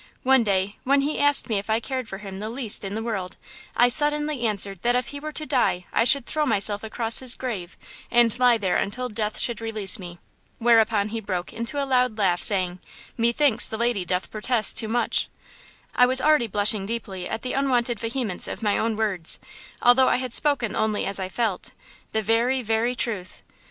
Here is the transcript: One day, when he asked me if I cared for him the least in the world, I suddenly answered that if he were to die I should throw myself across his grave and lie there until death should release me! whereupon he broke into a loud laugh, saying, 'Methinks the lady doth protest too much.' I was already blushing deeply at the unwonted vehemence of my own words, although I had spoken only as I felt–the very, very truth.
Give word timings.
One 0.23 0.43
day, 0.43 0.77
when 0.83 1.01
he 1.01 1.19
asked 1.19 1.47
me 1.47 1.59
if 1.59 1.69
I 1.69 1.79
cared 1.79 2.09
for 2.09 2.17
him 2.17 2.39
the 2.39 2.49
least 2.49 2.83
in 2.83 2.95
the 2.95 3.03
world, 3.03 3.37
I 3.77 3.87
suddenly 3.87 4.47
answered 4.47 4.81
that 4.81 4.95
if 4.95 5.09
he 5.09 5.19
were 5.19 5.31
to 5.33 5.45
die 5.45 5.85
I 5.93 6.05
should 6.05 6.25
throw 6.25 6.43
myself 6.43 6.83
across 6.83 7.19
his 7.19 7.35
grave 7.35 7.77
and 8.09 8.39
lie 8.39 8.57
there 8.57 8.77
until 8.77 9.09
death 9.09 9.37
should 9.37 9.61
release 9.61 9.99
me! 9.99 10.17
whereupon 10.57 11.09
he 11.09 11.19
broke 11.21 11.53
into 11.53 11.79
a 11.79 11.85
loud 11.85 12.17
laugh, 12.17 12.41
saying, 12.41 12.79
'Methinks 13.15 13.67
the 13.67 13.77
lady 13.77 14.03
doth 14.03 14.31
protest 14.31 14.75
too 14.75 14.87
much.' 14.87 15.29
I 15.95 16.07
was 16.07 16.19
already 16.19 16.47
blushing 16.47 16.87
deeply 16.87 17.29
at 17.29 17.43
the 17.43 17.53
unwonted 17.53 17.99
vehemence 17.99 18.47
of 18.47 18.63
my 18.63 18.79
own 18.79 18.95
words, 18.95 19.37
although 19.83 20.07
I 20.07 20.17
had 20.17 20.33
spoken 20.33 20.75
only 20.75 21.05
as 21.05 21.19
I 21.19 21.29
felt–the 21.29 22.23
very, 22.23 22.63
very 22.63 22.95
truth. 22.95 23.43